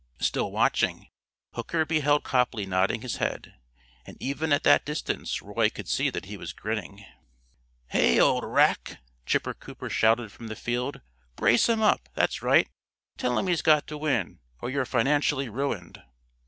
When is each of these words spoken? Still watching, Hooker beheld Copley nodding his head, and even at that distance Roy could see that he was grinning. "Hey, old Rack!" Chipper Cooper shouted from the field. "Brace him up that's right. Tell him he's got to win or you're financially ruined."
Still 0.19 0.51
watching, 0.51 1.09
Hooker 1.53 1.85
beheld 1.85 2.23
Copley 2.23 2.65
nodding 2.65 3.01
his 3.03 3.17
head, 3.17 3.59
and 4.03 4.17
even 4.19 4.51
at 4.51 4.63
that 4.63 4.83
distance 4.83 5.43
Roy 5.43 5.69
could 5.69 5.87
see 5.87 6.09
that 6.09 6.25
he 6.25 6.37
was 6.37 6.53
grinning. 6.53 7.05
"Hey, 7.89 8.19
old 8.19 8.43
Rack!" 8.43 8.97
Chipper 9.27 9.53
Cooper 9.53 9.91
shouted 9.91 10.31
from 10.31 10.47
the 10.47 10.55
field. 10.55 11.01
"Brace 11.35 11.69
him 11.69 11.83
up 11.83 12.09
that's 12.15 12.41
right. 12.41 12.67
Tell 13.19 13.37
him 13.37 13.45
he's 13.45 13.61
got 13.61 13.85
to 13.85 13.97
win 13.99 14.39
or 14.59 14.71
you're 14.71 14.85
financially 14.85 15.49
ruined." 15.49 16.01